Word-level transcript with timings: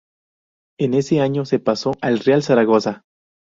En 0.79 0.95
ese 0.95 1.19
año 1.21 1.45
se 1.45 1.59
pasó 1.59 1.93
al 2.01 2.17
Real 2.17 2.41
Zaragoza. 2.41 3.03